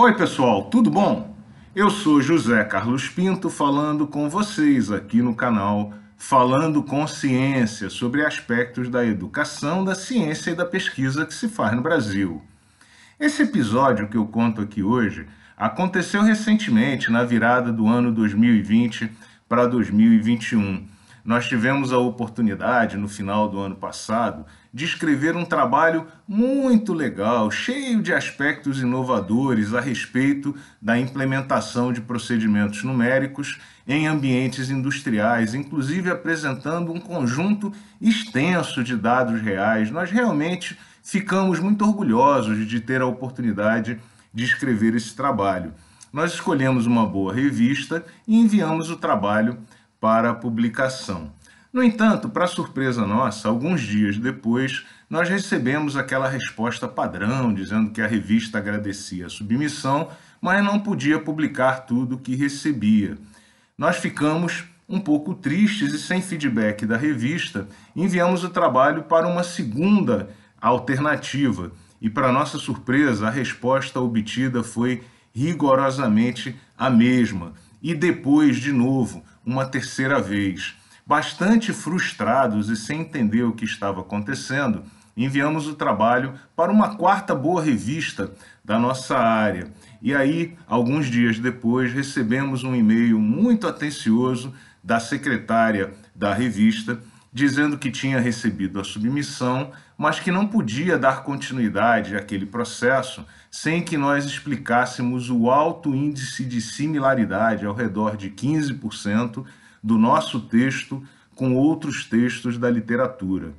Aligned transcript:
Oi, 0.00 0.14
pessoal, 0.14 0.62
tudo 0.66 0.92
bom? 0.92 1.36
Eu 1.74 1.90
sou 1.90 2.22
José 2.22 2.62
Carlos 2.62 3.08
Pinto 3.08 3.50
falando 3.50 4.06
com 4.06 4.30
vocês 4.30 4.92
aqui 4.92 5.20
no 5.20 5.34
canal 5.34 5.92
Falando 6.16 6.84
com 6.84 7.04
Ciência 7.04 7.90
sobre 7.90 8.24
aspectos 8.24 8.88
da 8.88 9.04
educação, 9.04 9.84
da 9.84 9.96
ciência 9.96 10.52
e 10.52 10.54
da 10.54 10.64
pesquisa 10.64 11.26
que 11.26 11.34
se 11.34 11.48
faz 11.48 11.74
no 11.74 11.82
Brasil. 11.82 12.40
Esse 13.18 13.42
episódio 13.42 14.06
que 14.06 14.16
eu 14.16 14.24
conto 14.26 14.60
aqui 14.60 14.84
hoje 14.84 15.26
aconteceu 15.56 16.22
recentemente, 16.22 17.10
na 17.10 17.24
virada 17.24 17.72
do 17.72 17.88
ano 17.88 18.12
2020 18.12 19.10
para 19.48 19.66
2021 19.66 20.86
nós 21.28 21.46
tivemos 21.46 21.92
a 21.92 21.98
oportunidade, 21.98 22.96
no 22.96 23.06
final 23.06 23.50
do 23.50 23.58
ano 23.58 23.76
passado, 23.76 24.46
de 24.72 24.86
escrever 24.86 25.36
um 25.36 25.44
trabalho 25.44 26.06
muito 26.26 26.94
legal, 26.94 27.50
cheio 27.50 28.00
de 28.00 28.14
aspectos 28.14 28.80
inovadores 28.80 29.74
a 29.74 29.80
respeito 29.80 30.56
da 30.80 30.98
implementação 30.98 31.92
de 31.92 32.00
procedimentos 32.00 32.82
numéricos 32.82 33.60
em 33.86 34.06
ambientes 34.06 34.70
industriais, 34.70 35.52
inclusive 35.52 36.10
apresentando 36.10 36.94
um 36.94 36.98
conjunto 36.98 37.74
extenso 38.00 38.82
de 38.82 38.96
dados 38.96 39.42
reais. 39.42 39.90
Nós 39.90 40.10
realmente 40.10 40.78
ficamos 41.02 41.60
muito 41.60 41.84
orgulhosos 41.84 42.66
de 42.66 42.80
ter 42.80 43.02
a 43.02 43.06
oportunidade 43.06 44.00
de 44.32 44.44
escrever 44.44 44.94
esse 44.94 45.14
trabalho. 45.14 45.74
Nós 46.10 46.32
escolhemos 46.32 46.86
uma 46.86 47.06
boa 47.06 47.34
revista 47.34 48.02
e 48.26 48.40
enviamos 48.40 48.88
o 48.88 48.96
trabalho 48.96 49.58
para 50.00 50.34
publicação. 50.34 51.32
No 51.72 51.82
entanto, 51.82 52.28
para 52.28 52.46
surpresa 52.46 53.06
nossa, 53.06 53.48
alguns 53.48 53.82
dias 53.82 54.16
depois, 54.18 54.86
nós 55.08 55.28
recebemos 55.28 55.96
aquela 55.96 56.28
resposta 56.28 56.88
padrão 56.88 57.52
dizendo 57.52 57.90
que 57.90 58.00
a 58.00 58.06
revista 58.06 58.58
agradecia 58.58 59.26
a 59.26 59.30
submissão, 59.30 60.08
mas 60.40 60.64
não 60.64 60.80
podia 60.80 61.18
publicar 61.18 61.86
tudo 61.86 62.16
o 62.16 62.18
que 62.18 62.34
recebia. 62.34 63.18
Nós 63.76 63.96
ficamos 63.96 64.64
um 64.88 64.98
pouco 64.98 65.34
tristes 65.34 65.92
e 65.92 65.98
sem 65.98 66.22
feedback 66.22 66.86
da 66.86 66.96
revista, 66.96 67.68
enviamos 67.94 68.42
o 68.42 68.48
trabalho 68.48 69.02
para 69.02 69.28
uma 69.28 69.42
segunda 69.42 70.30
alternativa. 70.60 71.70
E, 72.00 72.08
para 72.08 72.32
nossa 72.32 72.58
surpresa, 72.58 73.26
a 73.26 73.30
resposta 73.30 74.00
obtida 74.00 74.62
foi 74.62 75.02
rigorosamente 75.38 76.56
a 76.76 76.90
mesma. 76.90 77.52
E 77.80 77.94
depois, 77.94 78.56
de 78.56 78.72
novo, 78.72 79.22
uma 79.46 79.64
terceira 79.64 80.20
vez. 80.20 80.74
Bastante 81.06 81.72
frustrados 81.72 82.68
e 82.68 82.76
sem 82.76 83.02
entender 83.02 83.44
o 83.44 83.52
que 83.52 83.64
estava 83.64 84.00
acontecendo, 84.00 84.82
enviamos 85.16 85.68
o 85.68 85.74
trabalho 85.74 86.34
para 86.56 86.72
uma 86.72 86.96
quarta 86.96 87.36
boa 87.36 87.62
revista 87.62 88.32
da 88.64 88.80
nossa 88.80 89.16
área. 89.16 89.68
E 90.02 90.12
aí, 90.12 90.56
alguns 90.66 91.06
dias 91.06 91.38
depois, 91.38 91.92
recebemos 91.92 92.64
um 92.64 92.74
e-mail 92.74 93.18
muito 93.20 93.68
atencioso 93.68 94.52
da 94.82 94.98
secretária 94.98 95.92
da 96.14 96.34
revista, 96.34 97.00
dizendo 97.32 97.78
que 97.78 97.90
tinha 97.90 98.20
recebido 98.20 98.80
a 98.80 98.84
submissão, 98.84 99.70
mas 99.96 100.20
que 100.20 100.30
não 100.30 100.46
podia 100.46 100.98
dar 100.98 101.22
continuidade 101.22 102.16
àquele 102.16 102.46
processo 102.46 103.24
sem 103.50 103.82
que 103.82 103.96
nós 103.96 104.24
explicássemos 104.24 105.30
o 105.30 105.50
alto 105.50 105.94
índice 105.94 106.44
de 106.44 106.60
similaridade, 106.60 107.66
ao 107.66 107.74
redor 107.74 108.16
de 108.16 108.30
15%, 108.30 109.44
do 109.82 109.98
nosso 109.98 110.40
texto 110.40 111.02
com 111.34 111.54
outros 111.54 112.04
textos 112.04 112.58
da 112.58 112.70
literatura. 112.70 113.52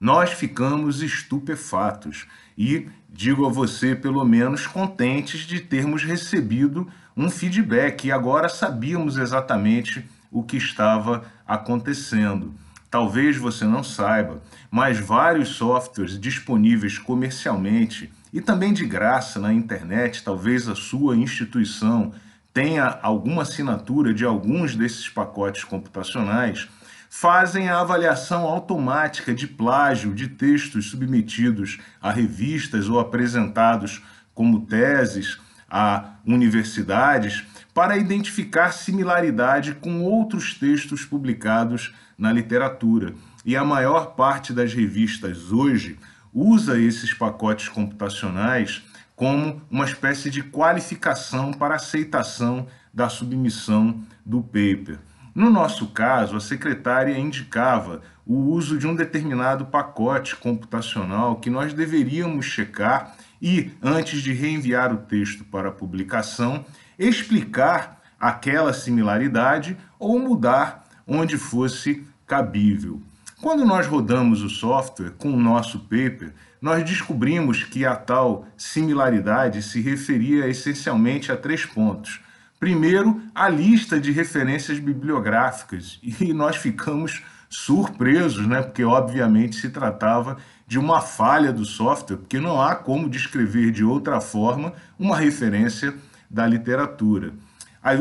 Nós 0.00 0.30
ficamos 0.30 1.02
estupefatos 1.02 2.26
e, 2.56 2.88
digo 3.08 3.46
a 3.46 3.50
você, 3.50 3.94
pelo 3.94 4.24
menos 4.24 4.66
contentes 4.66 5.40
de 5.40 5.60
termos 5.60 6.02
recebido 6.02 6.88
um 7.16 7.30
feedback 7.30 8.06
e 8.06 8.12
agora 8.12 8.48
sabíamos 8.48 9.16
exatamente 9.16 10.04
o 10.30 10.42
que 10.42 10.56
estava 10.56 11.24
acontecendo. 11.46 12.54
Talvez 12.90 13.36
você 13.36 13.64
não 13.64 13.82
saiba, 13.82 14.40
mas 14.70 14.98
vários 14.98 15.50
softwares 15.50 16.18
disponíveis 16.18 16.98
comercialmente 16.98 18.12
e 18.32 18.40
também 18.40 18.72
de 18.72 18.84
graça 18.84 19.40
na 19.40 19.52
internet, 19.52 20.22
talvez 20.22 20.68
a 20.68 20.74
sua 20.74 21.16
instituição 21.16 22.12
tenha 22.52 22.98
alguma 23.02 23.42
assinatura 23.42 24.14
de 24.14 24.24
alguns 24.24 24.74
desses 24.74 25.08
pacotes 25.08 25.64
computacionais, 25.64 26.68
fazem 27.10 27.68
a 27.68 27.80
avaliação 27.80 28.44
automática 28.44 29.34
de 29.34 29.46
plágio 29.46 30.14
de 30.14 30.28
textos 30.28 30.90
submetidos 30.90 31.78
a 32.00 32.10
revistas 32.10 32.88
ou 32.88 32.98
apresentados 32.98 34.02
como 34.34 34.66
teses 34.66 35.38
a 35.68 36.10
universidades 36.26 37.44
para 37.76 37.98
identificar 37.98 38.72
similaridade 38.72 39.74
com 39.74 40.02
outros 40.02 40.54
textos 40.54 41.04
publicados 41.04 41.94
na 42.16 42.32
literatura. 42.32 43.12
E 43.44 43.54
a 43.54 43.62
maior 43.62 44.14
parte 44.14 44.50
das 44.50 44.72
revistas 44.72 45.52
hoje 45.52 45.98
usa 46.32 46.80
esses 46.80 47.12
pacotes 47.12 47.68
computacionais 47.68 48.82
como 49.14 49.60
uma 49.70 49.84
espécie 49.84 50.30
de 50.30 50.42
qualificação 50.42 51.52
para 51.52 51.74
aceitação 51.74 52.66
da 52.94 53.10
submissão 53.10 54.00
do 54.24 54.40
paper. 54.40 54.98
No 55.34 55.50
nosso 55.50 55.88
caso, 55.88 56.34
a 56.34 56.40
secretária 56.40 57.18
indicava 57.18 58.00
o 58.24 58.38
uso 58.52 58.78
de 58.78 58.86
um 58.86 58.94
determinado 58.94 59.66
pacote 59.66 60.34
computacional 60.34 61.36
que 61.36 61.50
nós 61.50 61.74
deveríamos 61.74 62.46
checar 62.46 63.14
e, 63.40 63.70
antes 63.82 64.22
de 64.22 64.32
reenviar 64.32 64.94
o 64.94 64.96
texto 64.96 65.44
para 65.44 65.70
publicação, 65.70 66.64
explicar 66.98 68.02
aquela 68.18 68.72
similaridade 68.72 69.76
ou 69.98 70.18
mudar 70.18 70.86
onde 71.06 71.36
fosse 71.36 72.06
cabível. 72.26 73.00
Quando 73.40 73.64
nós 73.64 73.86
rodamos 73.86 74.42
o 74.42 74.48
software 74.48 75.12
com 75.18 75.30
o 75.30 75.40
nosso 75.40 75.80
paper, 75.80 76.32
nós 76.60 76.82
descobrimos 76.82 77.62
que 77.64 77.84
a 77.84 77.94
tal 77.94 78.46
similaridade 78.56 79.62
se 79.62 79.80
referia 79.80 80.48
essencialmente 80.48 81.30
a 81.30 81.36
três 81.36 81.64
pontos. 81.64 82.20
Primeiro, 82.58 83.20
a 83.34 83.48
lista 83.48 84.00
de 84.00 84.10
referências 84.10 84.78
bibliográficas, 84.78 86.00
e 86.02 86.32
nós 86.32 86.56
ficamos 86.56 87.22
surpresos, 87.48 88.46
né? 88.46 88.62
porque 88.62 88.82
obviamente 88.82 89.56
se 89.56 89.68
tratava 89.68 90.38
de 90.66 90.78
uma 90.78 91.00
falha 91.00 91.52
do 91.52 91.64
software, 91.64 92.16
porque 92.16 92.40
não 92.40 92.60
há 92.60 92.74
como 92.74 93.08
descrever 93.08 93.70
de 93.70 93.84
outra 93.84 94.20
forma 94.20 94.72
uma 94.98 95.16
referência 95.16 95.94
da 96.30 96.46
literatura. 96.46 97.32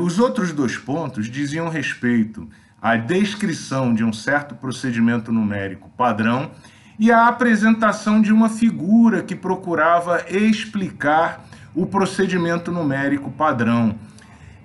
Os 0.00 0.18
outros 0.18 0.52
dois 0.52 0.76
pontos 0.76 1.30
diziam 1.30 1.68
respeito 1.68 2.48
à 2.80 2.96
descrição 2.96 3.94
de 3.94 4.04
um 4.04 4.12
certo 4.12 4.54
procedimento 4.54 5.30
numérico 5.30 5.90
padrão 5.90 6.50
e 6.98 7.10
a 7.10 7.28
apresentação 7.28 8.20
de 8.20 8.32
uma 8.32 8.48
figura 8.48 9.22
que 9.22 9.34
procurava 9.34 10.24
explicar 10.28 11.44
o 11.74 11.86
procedimento 11.86 12.70
numérico 12.70 13.30
padrão. 13.30 13.96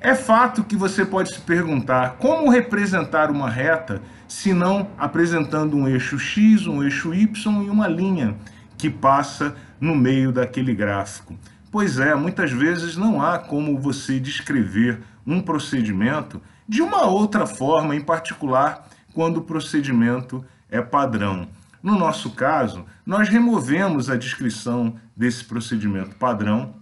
É 0.00 0.14
fato 0.14 0.62
que 0.62 0.76
você 0.76 1.04
pode 1.04 1.34
se 1.34 1.40
perguntar 1.40 2.16
como 2.18 2.50
representar 2.50 3.30
uma 3.30 3.50
reta 3.50 4.00
se 4.28 4.52
não 4.52 4.88
apresentando 4.96 5.76
um 5.76 5.88
eixo 5.88 6.18
X, 6.18 6.66
um 6.66 6.82
eixo 6.82 7.12
Y 7.14 7.62
e 7.64 7.70
uma 7.70 7.88
linha 7.88 8.36
que 8.76 8.88
passa 8.88 9.56
no 9.80 9.96
meio 9.96 10.30
daquele 10.30 10.74
gráfico. 10.74 11.34
Pois 11.78 12.00
é, 12.00 12.12
muitas 12.12 12.50
vezes 12.50 12.96
não 12.96 13.22
há 13.22 13.38
como 13.38 13.78
você 13.78 14.18
descrever 14.18 14.98
um 15.24 15.40
procedimento 15.40 16.42
de 16.68 16.82
uma 16.82 17.06
outra 17.06 17.46
forma, 17.46 17.94
em 17.94 18.00
particular 18.00 18.88
quando 19.14 19.36
o 19.36 19.42
procedimento 19.42 20.44
é 20.68 20.82
padrão. 20.82 21.46
No 21.80 21.96
nosso 21.96 22.32
caso, 22.32 22.84
nós 23.06 23.28
removemos 23.28 24.10
a 24.10 24.16
descrição 24.16 24.96
desse 25.16 25.44
procedimento 25.44 26.16
padrão, 26.16 26.74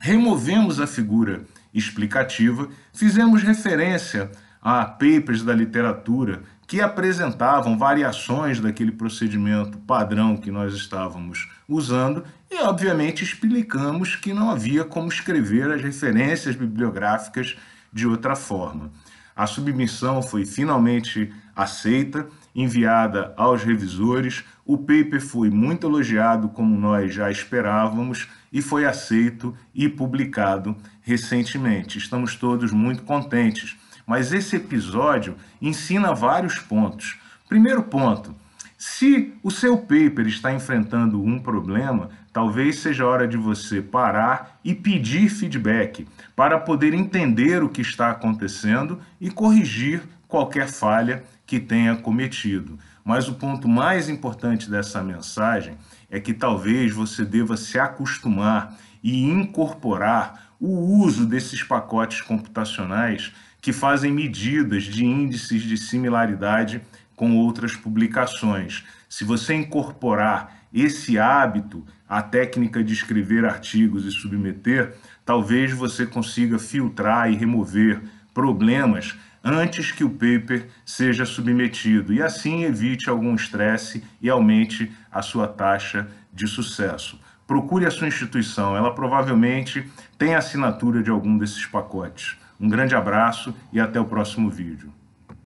removemos 0.00 0.80
a 0.80 0.88
figura 0.88 1.44
explicativa, 1.72 2.68
fizemos 2.92 3.44
referência 3.44 4.28
a 4.60 4.84
papers 4.84 5.44
da 5.44 5.54
literatura 5.54 6.42
que 6.72 6.80
apresentavam 6.80 7.76
variações 7.76 8.58
daquele 8.58 8.92
procedimento 8.92 9.76
padrão 9.76 10.38
que 10.38 10.50
nós 10.50 10.72
estávamos 10.72 11.50
usando 11.68 12.24
e, 12.50 12.62
obviamente, 12.62 13.22
explicamos 13.22 14.16
que 14.16 14.32
não 14.32 14.48
havia 14.48 14.82
como 14.82 15.06
escrever 15.06 15.70
as 15.70 15.82
referências 15.82 16.56
bibliográficas 16.56 17.58
de 17.92 18.06
outra 18.06 18.34
forma. 18.34 18.90
A 19.36 19.46
submissão 19.46 20.22
foi 20.22 20.46
finalmente 20.46 21.30
aceita, 21.54 22.26
enviada 22.54 23.34
aos 23.36 23.62
revisores. 23.62 24.42
O 24.64 24.78
paper 24.78 25.20
foi 25.20 25.50
muito 25.50 25.86
elogiado, 25.86 26.48
como 26.48 26.74
nós 26.74 27.12
já 27.12 27.30
esperávamos, 27.30 28.28
e 28.50 28.62
foi 28.62 28.86
aceito 28.86 29.54
e 29.74 29.90
publicado 29.90 30.74
recentemente. 31.02 31.98
Estamos 31.98 32.34
todos 32.34 32.72
muito 32.72 33.02
contentes. 33.02 33.76
Mas 34.06 34.32
esse 34.32 34.56
episódio 34.56 35.36
ensina 35.60 36.14
vários 36.14 36.58
pontos. 36.58 37.18
Primeiro 37.48 37.82
ponto: 37.82 38.34
se 38.76 39.32
o 39.42 39.50
seu 39.50 39.78
paper 39.78 40.26
está 40.26 40.52
enfrentando 40.52 41.22
um 41.22 41.38
problema, 41.38 42.10
talvez 42.32 42.80
seja 42.80 43.06
hora 43.06 43.28
de 43.28 43.36
você 43.36 43.80
parar 43.80 44.58
e 44.64 44.74
pedir 44.74 45.28
feedback 45.28 46.06
para 46.34 46.58
poder 46.58 46.94
entender 46.94 47.62
o 47.62 47.68
que 47.68 47.80
está 47.80 48.10
acontecendo 48.10 48.98
e 49.20 49.30
corrigir 49.30 50.02
qualquer 50.26 50.68
falha 50.68 51.22
que 51.46 51.60
tenha 51.60 51.94
cometido. 51.94 52.78
Mas 53.04 53.28
o 53.28 53.34
ponto 53.34 53.68
mais 53.68 54.08
importante 54.08 54.70
dessa 54.70 55.02
mensagem 55.02 55.76
é 56.10 56.18
que 56.18 56.32
talvez 56.32 56.92
você 56.92 57.24
deva 57.24 57.56
se 57.56 57.78
acostumar 57.78 58.76
e 59.02 59.22
incorporar 59.24 60.51
o 60.64 61.02
uso 61.02 61.26
desses 61.26 61.64
pacotes 61.64 62.20
computacionais 62.20 63.32
que 63.60 63.72
fazem 63.72 64.12
medidas 64.12 64.84
de 64.84 65.04
índices 65.04 65.62
de 65.62 65.76
similaridade 65.76 66.80
com 67.16 67.36
outras 67.36 67.74
publicações. 67.74 68.84
Se 69.08 69.24
você 69.24 69.54
incorporar 69.54 70.62
esse 70.72 71.18
hábito 71.18 71.84
à 72.08 72.22
técnica 72.22 72.82
de 72.82 72.92
escrever 72.92 73.44
artigos 73.44 74.06
e 74.06 74.12
submeter, 74.12 74.94
talvez 75.24 75.72
você 75.72 76.06
consiga 76.06 76.60
filtrar 76.60 77.28
e 77.28 77.34
remover 77.34 78.00
problemas 78.32 79.16
antes 79.42 79.90
que 79.90 80.04
o 80.04 80.10
paper 80.10 80.68
seja 80.86 81.26
submetido 81.26 82.12
e 82.12 82.22
assim 82.22 82.62
evite 82.62 83.10
algum 83.10 83.34
estresse 83.34 84.04
e 84.20 84.30
aumente 84.30 84.92
a 85.10 85.22
sua 85.22 85.48
taxa 85.48 86.06
de 86.32 86.46
sucesso. 86.46 87.18
Procure 87.52 87.84
a 87.84 87.90
sua 87.90 88.08
instituição, 88.08 88.74
ela 88.74 88.94
provavelmente 88.94 89.86
tem 90.16 90.34
assinatura 90.34 91.02
de 91.02 91.10
algum 91.10 91.36
desses 91.36 91.66
pacotes. 91.66 92.38
Um 92.58 92.66
grande 92.66 92.94
abraço 92.94 93.54
e 93.70 93.78
até 93.78 94.00
o 94.00 94.06
próximo 94.06 94.48
vídeo. 94.48 94.90